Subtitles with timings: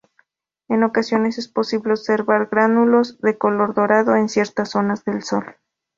[0.67, 5.57] En ocasiones es posible observar "gránulos" de color dorado en ciertas zonas del sol.